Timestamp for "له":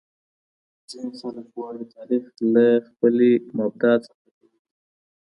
2.53-2.67